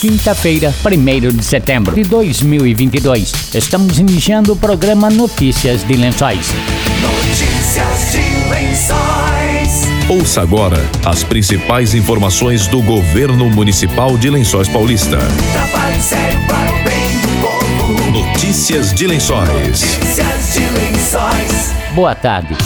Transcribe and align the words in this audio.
quinta-feira, 0.00 0.74
1 0.82 1.36
de 1.36 1.44
setembro 1.44 1.94
de 1.94 2.02
2022. 2.04 3.54
Estamos 3.54 3.98
iniciando 3.98 4.54
o 4.54 4.56
programa 4.56 5.10
Notícias 5.10 5.86
de 5.86 5.92
Lençóis. 5.92 6.48
Notícias 7.02 8.12
de 8.12 8.48
Lençóis. 8.48 9.88
Ouça 10.08 10.40
agora 10.40 10.78
as 11.04 11.22
principais 11.22 11.94
informações 11.94 12.66
do 12.66 12.80
governo 12.80 13.50
municipal 13.50 14.16
de 14.16 14.30
Lençóis 14.30 14.68
Paulista. 14.68 15.18
Notícias 18.10 18.94
de 18.94 19.06
Lençóis. 19.06 19.50
Notícias 19.50 20.54
de 20.54 20.60
Lençóis. 20.60 21.72
Boa 21.94 22.14
tarde. 22.14 22.56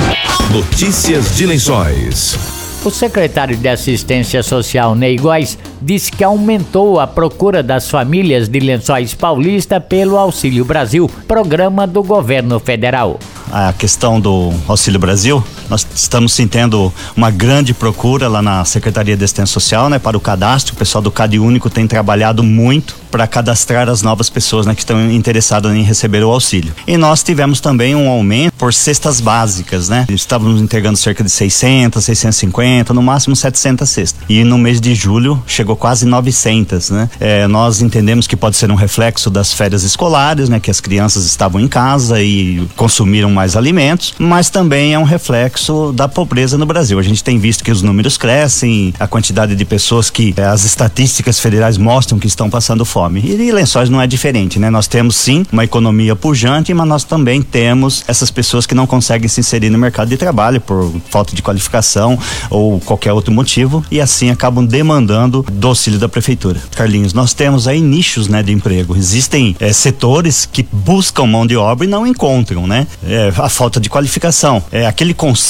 Notícias 0.52 1.34
de 1.34 1.46
Lençóis. 1.46 2.61
O 2.84 2.90
secretário 2.90 3.56
de 3.56 3.68
Assistência 3.68 4.42
Social, 4.42 4.96
Ney 4.96 5.16
Góes, 5.16 5.56
disse 5.80 6.10
que 6.10 6.24
aumentou 6.24 6.98
a 6.98 7.06
procura 7.06 7.62
das 7.62 7.88
famílias 7.88 8.48
de 8.48 8.58
Lençóis 8.58 9.14
Paulista 9.14 9.80
pelo 9.80 10.18
Auxílio 10.18 10.64
Brasil, 10.64 11.08
programa 11.28 11.86
do 11.86 12.02
governo 12.02 12.58
federal. 12.58 13.20
A 13.52 13.72
questão 13.72 14.20
do 14.20 14.52
Auxílio 14.66 14.98
Brasil, 14.98 15.44
nós 15.72 15.86
estamos 15.94 16.34
sentindo 16.34 16.92
uma 17.16 17.30
grande 17.30 17.72
procura 17.72 18.28
lá 18.28 18.42
na 18.42 18.62
Secretaria 18.62 19.16
de 19.16 19.24
Assistência 19.24 19.54
Social, 19.54 19.88
né, 19.88 19.98
para 19.98 20.18
o 20.18 20.20
cadastro. 20.20 20.74
O 20.74 20.76
pessoal 20.76 21.00
do 21.00 21.10
Cade 21.10 21.38
Único 21.38 21.70
tem 21.70 21.86
trabalhado 21.86 22.42
muito 22.42 22.94
para 23.10 23.26
cadastrar 23.26 23.88
as 23.88 24.02
novas 24.02 24.28
pessoas 24.28 24.66
né, 24.66 24.74
que 24.74 24.80
estão 24.80 25.10
interessadas 25.10 25.74
em 25.74 25.82
receber 25.82 26.22
o 26.24 26.30
auxílio. 26.30 26.74
E 26.86 26.98
nós 26.98 27.22
tivemos 27.22 27.58
também 27.60 27.94
um 27.94 28.08
aumento 28.08 28.52
por 28.54 28.72
cestas 28.72 29.20
básicas, 29.20 29.88
né? 29.88 30.06
Estávamos 30.08 30.62
entregando 30.62 30.96
cerca 30.96 31.22
de 31.22 31.28
600, 31.28 32.02
650, 32.02 32.94
no 32.94 33.02
máximo 33.02 33.34
700 33.36 33.88
cestas. 33.88 34.20
E 34.28 34.44
no 34.44 34.56
mês 34.56 34.80
de 34.80 34.94
julho 34.94 35.42
chegou 35.46 35.76
quase 35.76 36.06
900, 36.06 36.90
né? 36.90 37.10
É, 37.20 37.46
nós 37.48 37.82
entendemos 37.82 38.26
que 38.26 38.36
pode 38.36 38.56
ser 38.56 38.70
um 38.70 38.74
reflexo 38.74 39.28
das 39.28 39.52
férias 39.52 39.82
escolares, 39.82 40.48
né? 40.48 40.58
Que 40.58 40.70
as 40.70 40.80
crianças 40.80 41.26
estavam 41.26 41.60
em 41.60 41.68
casa 41.68 42.22
e 42.22 42.66
consumiram 42.76 43.30
mais 43.30 43.56
alimentos, 43.56 44.14
mas 44.18 44.48
também 44.48 44.94
é 44.94 44.98
um 44.98 45.04
reflexo 45.04 45.61
da 45.94 46.08
pobreza 46.08 46.56
no 46.58 46.66
Brasil. 46.66 46.98
A 46.98 47.02
gente 47.02 47.22
tem 47.22 47.38
visto 47.38 47.64
que 47.64 47.70
os 47.70 47.82
números 47.82 48.16
crescem, 48.16 48.94
a 48.98 49.06
quantidade 49.06 49.54
de 49.54 49.64
pessoas 49.64 50.10
que 50.10 50.34
é, 50.36 50.44
as 50.44 50.64
estatísticas 50.64 51.38
federais 51.38 51.78
mostram 51.78 52.18
que 52.18 52.26
estão 52.26 52.48
passando 52.48 52.84
fome. 52.84 53.20
E, 53.20 53.48
e 53.48 53.52
Lençóis 53.52 53.88
não 53.88 54.00
é 54.00 54.06
diferente, 54.06 54.58
né? 54.58 54.70
Nós 54.70 54.86
temos 54.86 55.16
sim 55.16 55.44
uma 55.52 55.64
economia 55.64 56.16
pujante, 56.16 56.72
mas 56.74 56.86
nós 56.86 57.04
também 57.04 57.42
temos 57.42 58.04
essas 58.08 58.30
pessoas 58.30 58.66
que 58.66 58.74
não 58.74 58.86
conseguem 58.86 59.28
se 59.28 59.40
inserir 59.40 59.70
no 59.70 59.78
mercado 59.78 60.08
de 60.08 60.16
trabalho 60.16 60.60
por 60.60 60.92
falta 61.10 61.34
de 61.34 61.42
qualificação 61.42 62.18
ou 62.50 62.80
qualquer 62.80 63.12
outro 63.12 63.32
motivo 63.32 63.84
e 63.90 64.00
assim 64.00 64.30
acabam 64.30 64.64
demandando 64.64 65.44
do 65.52 65.68
auxílio 65.68 65.98
da 65.98 66.08
prefeitura. 66.08 66.60
Carlinhos, 66.74 67.12
nós 67.12 67.34
temos 67.34 67.68
aí 67.68 67.80
nichos, 67.80 68.28
né, 68.28 68.42
de 68.42 68.52
emprego. 68.52 68.96
Existem 68.96 69.56
é, 69.60 69.72
setores 69.72 70.48
que 70.50 70.66
buscam 70.72 71.26
mão 71.26 71.46
de 71.46 71.56
obra 71.56 71.86
e 71.86 71.88
não 71.88 72.06
encontram, 72.06 72.66
né? 72.66 72.86
É, 73.04 73.32
a 73.36 73.48
falta 73.48 73.80
de 73.80 73.88
qualificação. 73.88 74.62
É 74.70 74.86
aquele 74.86 75.14
conceito 75.14 75.41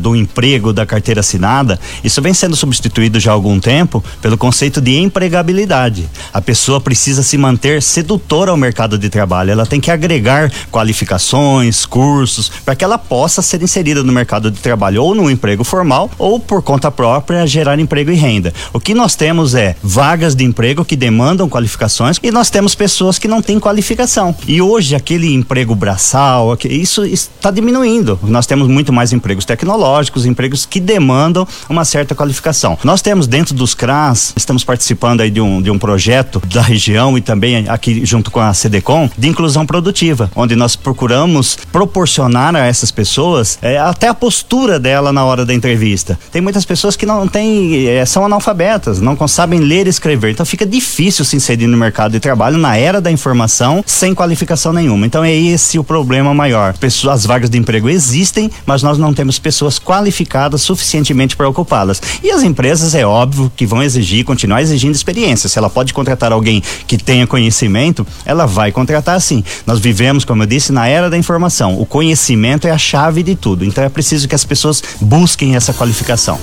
do 0.00 0.14
emprego 0.16 0.72
da 0.72 0.86
carteira 0.86 1.20
assinada, 1.20 1.78
isso 2.02 2.22
vem 2.22 2.32
sendo 2.32 2.56
substituído 2.56 3.20
já 3.20 3.30
há 3.30 3.34
algum 3.34 3.60
tempo 3.60 4.02
pelo 4.22 4.38
conceito 4.38 4.80
de 4.80 4.96
empregabilidade. 4.98 6.08
A 6.32 6.40
pessoa 6.40 6.80
precisa 6.80 7.22
se 7.22 7.36
manter 7.36 7.82
sedutora 7.82 8.50
ao 8.50 8.56
mercado 8.56 8.96
de 8.96 9.08
trabalho. 9.08 9.50
Ela 9.50 9.66
tem 9.66 9.80
que 9.80 9.90
agregar 9.90 10.50
qualificações, 10.70 11.84
cursos, 11.84 12.50
para 12.64 12.74
que 12.74 12.84
ela 12.84 12.98
possa 12.98 13.42
ser 13.42 13.62
inserida 13.62 14.02
no 14.02 14.12
mercado 14.12 14.50
de 14.50 14.60
trabalho, 14.60 15.02
ou 15.02 15.14
no 15.14 15.30
emprego 15.30 15.64
formal, 15.64 16.10
ou 16.18 16.40
por 16.40 16.62
conta 16.62 16.90
própria 16.90 17.46
gerar 17.46 17.78
emprego 17.78 18.10
e 18.10 18.14
renda. 18.14 18.52
O 18.72 18.80
que 18.80 18.94
nós 18.94 19.14
temos 19.14 19.54
é 19.54 19.76
vagas 19.82 20.34
de 20.34 20.44
emprego 20.44 20.84
que 20.84 20.96
demandam 20.96 21.48
qualificações 21.48 22.18
e 22.22 22.30
nós 22.30 22.50
temos 22.50 22.74
pessoas 22.74 23.18
que 23.18 23.28
não 23.28 23.42
têm 23.42 23.60
qualificação. 23.60 24.34
E 24.46 24.60
hoje 24.60 24.94
aquele 24.94 25.32
emprego 25.34 25.74
braçal, 25.74 26.56
isso 26.64 27.04
está 27.04 27.50
diminuindo. 27.50 28.18
Nós 28.22 28.46
temos 28.46 28.68
muito 28.68 28.92
mais 28.92 29.12
empregos 29.24 29.46
tecnológicos, 29.46 30.26
empregos 30.26 30.66
que 30.66 30.78
demandam 30.78 31.48
uma 31.68 31.84
certa 31.84 32.14
qualificação. 32.14 32.78
Nós 32.84 33.00
temos 33.00 33.26
dentro 33.26 33.54
dos 33.54 33.72
CRAS, 33.74 34.34
estamos 34.36 34.62
participando 34.64 35.22
aí 35.22 35.30
de 35.30 35.40
um, 35.40 35.62
de 35.62 35.70
um 35.70 35.78
projeto 35.78 36.42
da 36.52 36.60
região 36.60 37.16
e 37.16 37.22
também 37.22 37.66
aqui 37.68 38.04
junto 38.04 38.30
com 38.30 38.40
a 38.40 38.52
CDCOM 38.52 39.08
de 39.16 39.28
inclusão 39.28 39.64
produtiva, 39.64 40.30
onde 40.36 40.54
nós 40.54 40.76
procuramos 40.76 41.56
proporcionar 41.72 42.54
a 42.54 42.66
essas 42.66 42.90
pessoas 42.90 43.58
é, 43.62 43.78
até 43.78 44.08
a 44.08 44.14
postura 44.14 44.78
dela 44.78 45.10
na 45.10 45.24
hora 45.24 45.46
da 45.46 45.54
entrevista. 45.54 46.18
Tem 46.30 46.42
muitas 46.42 46.66
pessoas 46.66 46.94
que 46.94 47.06
não 47.06 47.26
têm, 47.26 47.88
é, 47.88 48.04
são 48.04 48.26
analfabetas, 48.26 49.00
não 49.00 49.16
sabem 49.26 49.60
ler 49.60 49.86
e 49.86 49.90
escrever, 49.90 50.32
então 50.32 50.44
fica 50.44 50.66
difícil 50.66 51.24
se 51.24 51.36
inserir 51.36 51.66
no 51.66 51.78
mercado 51.78 52.12
de 52.12 52.20
trabalho 52.20 52.58
na 52.58 52.76
era 52.76 53.00
da 53.00 53.10
informação 53.10 53.82
sem 53.86 54.14
qualificação 54.14 54.72
nenhuma. 54.72 55.06
Então 55.06 55.24
é 55.24 55.34
esse 55.34 55.78
o 55.78 55.84
problema 55.84 56.34
maior. 56.34 56.76
Pessoas, 56.76 57.14
as 57.14 57.26
vagas 57.26 57.48
de 57.48 57.56
emprego 57.56 57.88
existem, 57.88 58.50
mas 58.66 58.82
nós 58.82 58.98
não 58.98 59.13
temos 59.14 59.38
pessoas 59.38 59.78
qualificadas 59.78 60.62
suficientemente 60.62 61.36
para 61.36 61.48
ocupá-las. 61.48 62.00
E 62.22 62.30
as 62.30 62.42
empresas 62.42 62.94
é 62.94 63.06
óbvio 63.06 63.50
que 63.56 63.66
vão 63.66 63.82
exigir, 63.82 64.24
continuar 64.24 64.62
exigindo 64.62 64.94
experiência. 64.94 65.48
Se 65.48 65.58
ela 65.58 65.70
pode 65.70 65.94
contratar 65.94 66.32
alguém 66.32 66.62
que 66.86 66.98
tenha 66.98 67.26
conhecimento, 67.26 68.06
ela 68.24 68.46
vai 68.46 68.72
contratar 68.72 69.20
sim. 69.20 69.42
Nós 69.66 69.78
vivemos, 69.78 70.24
como 70.24 70.42
eu 70.42 70.46
disse, 70.46 70.72
na 70.72 70.86
era 70.86 71.08
da 71.08 71.16
informação. 71.16 71.80
O 71.80 71.86
conhecimento 71.86 72.66
é 72.66 72.70
a 72.70 72.78
chave 72.78 73.22
de 73.22 73.34
tudo. 73.34 73.64
Então 73.64 73.82
é 73.84 73.88
preciso 73.88 74.28
que 74.28 74.34
as 74.34 74.44
pessoas 74.44 74.82
busquem 75.00 75.56
essa 75.56 75.72
qualificação. 75.72 76.38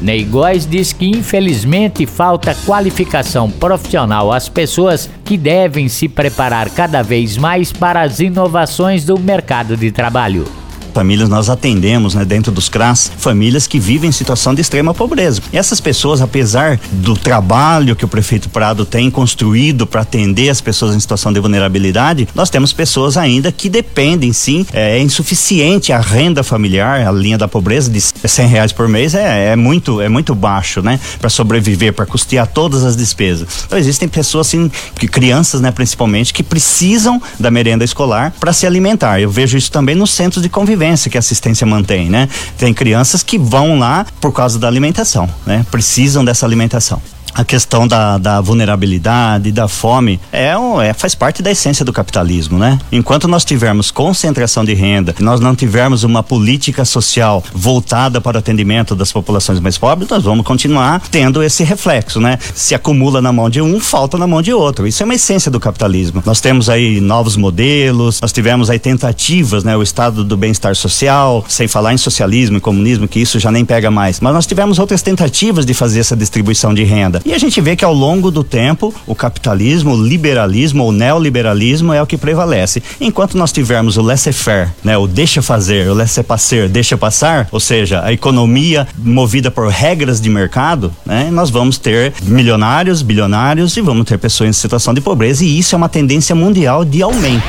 Ney 0.00 0.28
diz 0.68 0.92
que 0.92 1.06
infelizmente 1.06 2.06
falta 2.06 2.54
qualificação 2.64 3.50
profissional 3.50 4.32
às 4.32 4.48
pessoas 4.48 5.10
que 5.24 5.36
devem 5.36 5.88
se 5.88 6.08
preparar 6.08 6.70
cada 6.70 7.02
vez 7.02 7.36
mais 7.36 7.72
para 7.72 8.02
as 8.02 8.20
inovações 8.20 9.04
do 9.04 9.18
mercado 9.18 9.76
de 9.76 9.90
trabalho 9.90 10.46
famílias 10.92 11.28
nós 11.28 11.48
atendemos, 11.48 12.14
né, 12.14 12.24
dentro 12.24 12.52
dos 12.52 12.68
CRAS, 12.68 13.10
famílias 13.18 13.66
que 13.66 13.78
vivem 13.78 14.10
em 14.10 14.12
situação 14.12 14.54
de 14.54 14.60
extrema 14.60 14.92
pobreza. 14.94 15.42
E 15.52 15.58
essas 15.58 15.80
pessoas, 15.80 16.20
apesar 16.20 16.80
do 16.92 17.16
trabalho 17.16 17.94
que 17.94 18.04
o 18.04 18.08
prefeito 18.08 18.48
Prado 18.48 18.84
tem 18.84 19.10
construído 19.10 19.86
para 19.86 20.02
atender 20.02 20.48
as 20.48 20.60
pessoas 20.60 20.94
em 20.94 21.00
situação 21.00 21.32
de 21.32 21.40
vulnerabilidade, 21.40 22.28
nós 22.34 22.50
temos 22.50 22.72
pessoas 22.72 23.16
ainda 23.16 23.52
que 23.52 23.68
dependem, 23.68 24.32
sim, 24.32 24.66
é, 24.72 24.98
é 24.98 25.02
insuficiente 25.02 25.92
a 25.92 26.00
renda 26.00 26.42
familiar, 26.42 27.06
a 27.06 27.12
linha 27.12 27.38
da 27.38 27.46
pobreza 27.46 27.90
de 27.90 28.00
100 28.00 28.46
reais 28.48 28.72
por 28.72 28.88
mês 28.88 29.14
é, 29.14 29.52
é 29.52 29.56
muito 29.56 30.00
é 30.00 30.08
muito 30.08 30.34
baixo, 30.34 30.82
né, 30.82 30.98
para 31.20 31.28
sobreviver, 31.28 31.92
para 31.92 32.06
custear 32.06 32.46
todas 32.46 32.84
as 32.84 32.96
despesas. 32.96 33.64
Então 33.66 33.78
existem 33.78 34.08
pessoas 34.08 34.48
assim, 34.48 34.70
que, 34.98 35.06
crianças, 35.06 35.60
né, 35.60 35.70
principalmente, 35.70 36.32
que 36.32 36.42
precisam 36.42 37.20
da 37.38 37.50
merenda 37.50 37.84
escolar 37.84 38.32
para 38.40 38.52
se 38.52 38.66
alimentar. 38.66 39.20
Eu 39.20 39.30
vejo 39.30 39.56
isso 39.56 39.70
também 39.70 39.94
nos 39.94 40.10
centros 40.10 40.42
de 40.42 40.48
convivência 40.48 40.77
que 41.10 41.18
a 41.18 41.20
assistência 41.20 41.66
mantém, 41.66 42.08
né? 42.08 42.28
Tem 42.56 42.72
crianças 42.72 43.22
que 43.22 43.38
vão 43.38 43.78
lá 43.78 44.06
por 44.20 44.32
causa 44.32 44.58
da 44.58 44.66
alimentação, 44.66 45.28
né? 45.46 45.66
Precisam 45.70 46.24
dessa 46.24 46.46
alimentação. 46.46 47.00
A 47.38 47.44
questão 47.44 47.86
da, 47.86 48.18
da 48.18 48.40
vulnerabilidade, 48.40 49.52
da 49.52 49.68
fome, 49.68 50.18
é, 50.32 50.54
é 50.82 50.92
faz 50.92 51.14
parte 51.14 51.40
da 51.40 51.52
essência 51.52 51.84
do 51.84 51.92
capitalismo, 51.92 52.58
né? 52.58 52.80
Enquanto 52.90 53.28
nós 53.28 53.44
tivermos 53.44 53.92
concentração 53.92 54.64
de 54.64 54.74
renda, 54.74 55.14
nós 55.20 55.38
não 55.38 55.54
tivermos 55.54 56.02
uma 56.02 56.20
política 56.20 56.84
social 56.84 57.44
voltada 57.54 58.20
para 58.20 58.36
o 58.36 58.40
atendimento 58.40 58.96
das 58.96 59.12
populações 59.12 59.60
mais 59.60 59.78
pobres, 59.78 60.10
nós 60.10 60.24
vamos 60.24 60.44
continuar 60.44 61.00
tendo 61.12 61.40
esse 61.40 61.62
reflexo, 61.62 62.20
né? 62.20 62.40
Se 62.56 62.74
acumula 62.74 63.22
na 63.22 63.32
mão 63.32 63.48
de 63.48 63.62
um, 63.62 63.78
falta 63.78 64.18
na 64.18 64.26
mão 64.26 64.42
de 64.42 64.52
outro. 64.52 64.84
Isso 64.84 65.04
é 65.04 65.04
uma 65.04 65.14
essência 65.14 65.48
do 65.48 65.60
capitalismo. 65.60 66.20
Nós 66.26 66.40
temos 66.40 66.68
aí 66.68 67.00
novos 67.00 67.36
modelos, 67.36 68.20
nós 68.20 68.32
tivemos 68.32 68.68
aí 68.68 68.80
tentativas, 68.80 69.62
né? 69.62 69.76
O 69.76 69.82
estado 69.82 70.24
do 70.24 70.36
bem-estar 70.36 70.74
social, 70.74 71.44
sem 71.48 71.68
falar 71.68 71.94
em 71.94 71.98
socialismo 71.98 72.56
e 72.56 72.60
comunismo, 72.60 73.06
que 73.06 73.20
isso 73.20 73.38
já 73.38 73.52
nem 73.52 73.64
pega 73.64 73.92
mais. 73.92 74.18
Mas 74.18 74.34
nós 74.34 74.44
tivemos 74.44 74.80
outras 74.80 75.02
tentativas 75.02 75.64
de 75.64 75.72
fazer 75.72 76.00
essa 76.00 76.16
distribuição 76.16 76.74
de 76.74 76.82
renda. 76.82 77.22
E 77.28 77.34
a 77.34 77.38
gente 77.38 77.60
vê 77.60 77.76
que 77.76 77.84
ao 77.84 77.92
longo 77.92 78.30
do 78.30 78.42
tempo, 78.42 78.92
o 79.06 79.14
capitalismo, 79.14 79.92
o 79.92 80.02
liberalismo 80.02 80.84
ou 80.84 80.90
neoliberalismo 80.90 81.92
é 81.92 82.00
o 82.00 82.06
que 82.06 82.16
prevalece. 82.16 82.82
Enquanto 82.98 83.36
nós 83.36 83.52
tivermos 83.52 83.98
o 83.98 84.02
laissez-faire, 84.02 84.70
né, 84.82 84.96
o 84.96 85.06
deixa 85.06 85.42
fazer, 85.42 85.90
o 85.90 85.94
laissez-passer, 85.94 86.70
deixa 86.70 86.96
passar, 86.96 87.46
ou 87.52 87.60
seja, 87.60 88.02
a 88.02 88.14
economia 88.14 88.88
movida 88.96 89.50
por 89.50 89.68
regras 89.68 90.22
de 90.22 90.30
mercado, 90.30 90.90
né, 91.04 91.28
nós 91.30 91.50
vamos 91.50 91.76
ter 91.76 92.14
milionários, 92.22 93.02
bilionários 93.02 93.76
e 93.76 93.82
vamos 93.82 94.06
ter 94.06 94.16
pessoas 94.16 94.48
em 94.48 94.52
situação 94.54 94.94
de 94.94 95.02
pobreza 95.02 95.44
e 95.44 95.58
isso 95.58 95.74
é 95.74 95.76
uma 95.76 95.90
tendência 95.90 96.34
mundial 96.34 96.82
de 96.82 97.02
aumento. 97.02 97.44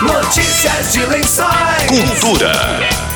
Notícias 0.01 0.93
de 0.93 1.05
lençóis. 1.05 1.85
Cultura. 1.87 2.51
Cultura. 2.51 3.12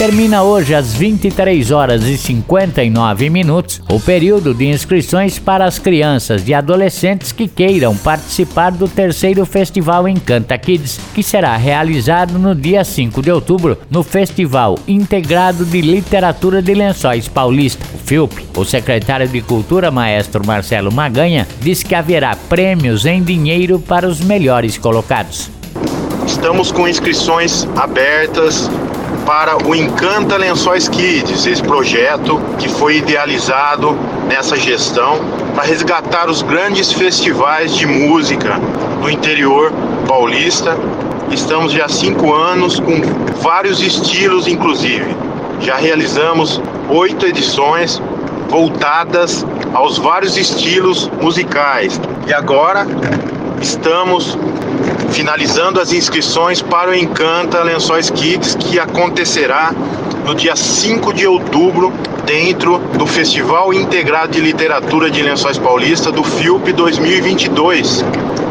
Termina 0.00 0.42
hoje 0.42 0.74
às 0.74 0.94
23 0.94 1.70
horas 1.70 2.04
e 2.04 2.16
59 2.16 3.28
minutos 3.28 3.82
o 3.86 4.00
período 4.00 4.54
de 4.54 4.66
inscrições 4.66 5.38
para 5.38 5.66
as 5.66 5.78
crianças 5.78 6.48
e 6.48 6.54
adolescentes 6.54 7.32
que 7.32 7.46
queiram 7.46 7.94
participar 7.94 8.70
do 8.72 8.88
terceiro 8.88 9.44
Festival 9.44 10.08
Encanta 10.08 10.56
Kids, 10.56 10.98
que 11.14 11.22
será 11.22 11.54
realizado 11.54 12.38
no 12.38 12.54
dia 12.54 12.82
5 12.82 13.20
de 13.20 13.30
outubro 13.30 13.76
no 13.90 14.02
Festival 14.02 14.78
Integrado 14.88 15.66
de 15.66 15.82
Literatura 15.82 16.62
de 16.62 16.72
Lençóis 16.72 17.28
Paulista, 17.28 17.84
o 17.94 17.98
FIUP. 17.98 18.32
O 18.56 18.64
secretário 18.64 19.28
de 19.28 19.42
Cultura, 19.42 19.90
maestro 19.90 20.46
Marcelo 20.46 20.90
Maganha, 20.90 21.46
diz 21.60 21.82
que 21.82 21.94
haverá 21.94 22.34
prêmios 22.48 23.04
em 23.04 23.22
dinheiro 23.22 23.78
para 23.78 24.08
os 24.08 24.18
melhores 24.18 24.78
colocados. 24.78 25.50
Estamos 26.26 26.72
com 26.72 26.88
inscrições 26.88 27.68
abertas 27.76 28.70
para 29.30 29.64
o 29.64 29.76
Encanta 29.76 30.36
Lençóis 30.36 30.88
Kids, 30.88 31.46
esse 31.46 31.62
projeto 31.62 32.40
que 32.58 32.68
foi 32.68 32.96
idealizado 32.96 33.96
nessa 34.26 34.56
gestão 34.56 35.20
para 35.54 35.62
resgatar 35.62 36.28
os 36.28 36.42
grandes 36.42 36.92
festivais 36.92 37.76
de 37.76 37.86
música 37.86 38.58
no 39.00 39.08
interior 39.08 39.72
paulista. 40.08 40.76
Estamos 41.30 41.72
já 41.72 41.84
há 41.84 41.88
cinco 41.88 42.34
anos 42.34 42.80
com 42.80 43.00
vários 43.40 43.80
estilos, 43.80 44.48
inclusive. 44.48 45.14
Já 45.60 45.76
realizamos 45.76 46.60
oito 46.88 47.24
edições 47.24 48.02
voltadas 48.48 49.46
aos 49.72 49.96
vários 49.96 50.36
estilos 50.36 51.08
musicais. 51.22 52.00
E 52.26 52.34
agora 52.34 52.84
estamos 53.60 54.38
finalizando 55.10 55.80
as 55.80 55.92
inscrições 55.92 56.62
para 56.62 56.90
o 56.90 56.94
Encanta 56.94 57.62
Lençóis 57.62 58.10
Kids, 58.10 58.54
que 58.54 58.78
acontecerá 58.78 59.72
no 60.24 60.34
dia 60.34 60.54
5 60.54 61.12
de 61.12 61.26
outubro, 61.26 61.92
dentro 62.24 62.78
do 62.96 63.06
Festival 63.06 63.74
Integrado 63.74 64.32
de 64.32 64.40
Literatura 64.40 65.10
de 65.10 65.22
Lençóis 65.22 65.58
Paulista 65.58 66.12
do 66.12 66.22
FIUP 66.22 66.72
2022. 66.72 68.04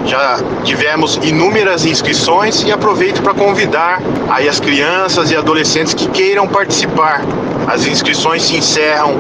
Já 0.06 0.40
tivemos 0.64 1.20
inúmeras 1.24 1.86
inscrições 1.86 2.64
e 2.64 2.72
aproveito 2.72 3.22
para 3.22 3.34
convidar 3.34 4.02
aí 4.30 4.50
as 4.50 4.60
crianças 4.60 5.32
e 5.32 5.36
adolescentes 5.36 5.94
que 5.94 6.08
queiram 6.10 6.48
participar. 6.48 7.22
As 7.68 7.86
inscrições 7.86 8.44
se 8.44 8.58
encerram 8.58 9.20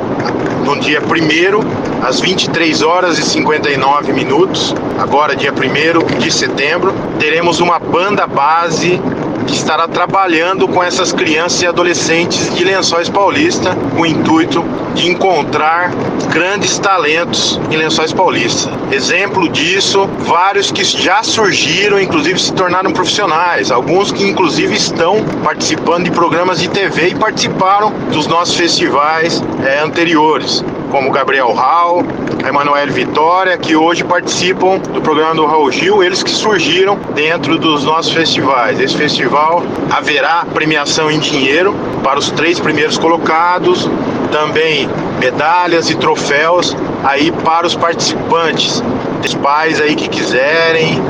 no 0.75 0.79
dia 0.79 1.01
1 1.01 2.05
às 2.05 2.19
23 2.19 2.83
horas 2.83 3.17
e 3.17 3.23
59 3.23 4.13
minutos. 4.13 4.75
Agora, 4.99 5.35
dia 5.35 5.51
1 5.51 6.19
de 6.19 6.31
setembro, 6.31 6.93
teremos 7.17 7.59
uma 7.59 7.79
banda 7.79 8.27
base 8.27 9.01
que 9.49 9.55
estará 9.55 9.87
trabalhando 9.87 10.67
com 10.67 10.83
essas 10.83 11.11
crianças 11.11 11.61
e 11.61 11.67
adolescentes 11.67 12.53
de 12.53 12.63
Lençóis 12.63 13.09
Paulista, 13.09 13.75
com 13.95 14.01
o 14.01 14.05
intuito 14.05 14.63
de 14.93 15.09
encontrar 15.09 15.91
grandes 16.29 16.77
talentos 16.77 17.59
em 17.71 17.77
Lençóis 17.77 18.13
Paulista. 18.13 18.71
Exemplo 18.91 19.49
disso, 19.49 20.07
vários 20.19 20.71
que 20.71 20.83
já 20.83 21.23
surgiram, 21.23 21.99
inclusive 21.99 22.39
se 22.39 22.53
tornaram 22.53 22.91
profissionais, 22.91 23.71
alguns 23.71 24.11
que 24.11 24.23
inclusive 24.23 24.75
estão 24.75 25.23
participando 25.43 26.03
de 26.03 26.11
programas 26.11 26.59
de 26.59 26.69
TV 26.69 27.09
e 27.09 27.15
participaram 27.15 27.91
dos 28.11 28.27
nossos 28.27 28.55
festivais 28.55 29.43
eh, 29.65 29.81
anteriores 29.83 30.63
como 30.89 31.12
Gabriel 31.12 31.53
Raul, 31.53 32.03
a 32.43 32.48
Emanuele 32.48 32.91
Vitória, 32.91 33.58
que 33.58 33.75
hoje 33.75 34.03
participam 34.03 34.79
do 34.79 35.01
programa 35.01 35.36
do 35.36 35.46
Raul 35.46 35.72
Gil, 35.72 36.03
eles 36.03 36.24
que 36.24 36.31
surgiram 36.31 36.98
dentro 37.13 37.58
dos 37.58 37.84
nossos 37.84 38.12
festivais. 38.12 38.79
Esse 38.79 38.98
festival 38.98 39.63
haverá 39.89 40.46
premiação 40.53 41.10
em 41.12 41.19
dinheiro 41.19 41.75
para 42.03 42.17
os 42.17 42.31
três 42.31 42.60
primeiros 42.60 42.98
colocados, 42.98 43.89
também 44.31 44.89
medalhas 45.19 45.89
e 45.89 45.96
troféus 45.96 46.75
aí 47.03 47.31
para 47.31 47.67
os 47.67 47.75
participantes. 47.75 48.84
Os 49.24 49.34
pais 49.36 49.79
aí 49.79 49.96
que 49.96 50.08
quiserem 50.08 51.01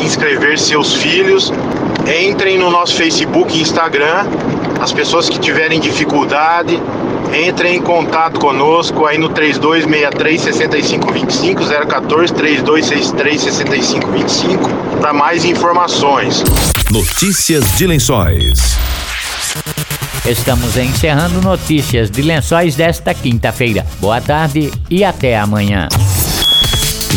inscrever 0.00 0.58
seus 0.58 0.94
filhos, 0.94 1.52
entrem 2.06 2.58
no 2.58 2.70
nosso 2.70 2.94
Facebook 2.94 3.56
e 3.56 3.60
Instagram. 3.60 4.26
As 4.80 4.92
pessoas 4.92 5.28
que 5.28 5.38
tiverem 5.38 5.80
dificuldade, 5.80 6.80
entrem 7.34 7.76
em 7.76 7.82
contato 7.82 8.38
conosco 8.38 9.06
aí 9.06 9.18
no 9.18 9.28
3263 9.28 10.40
6525 10.40 11.62
014 11.86 12.32
3263 12.34 13.42
6525 13.42 14.68
para 15.00 15.12
mais 15.12 15.44
informações. 15.44 16.42
Notícias 16.90 17.64
de 17.76 17.86
Lençóis. 17.86 18.76
Estamos 20.24 20.76
encerrando 20.76 21.40
notícias 21.40 22.10
de 22.10 22.20
lençóis 22.20 22.74
desta 22.74 23.14
quinta-feira. 23.14 23.86
Boa 24.00 24.20
tarde 24.20 24.72
e 24.90 25.04
até 25.04 25.38
amanhã. 25.38 25.88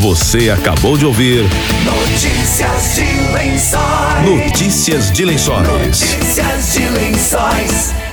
Você 0.01 0.49
acabou 0.51 0.95
de 0.97 1.05
ouvir 1.05 1.43
Notícias 1.83 2.95
de 2.95 3.33
lençóis. 3.33 4.45
Notícias 4.45 5.11
de 5.11 5.25
Lençóis. 5.25 5.67
Notícias 5.67 6.73
de 6.73 6.89
lençóis. 6.89 8.08